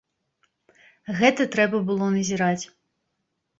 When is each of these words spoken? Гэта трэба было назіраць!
Гэта 1.19 1.47
трэба 1.57 1.83
было 1.91 2.09
назіраць! 2.19 2.63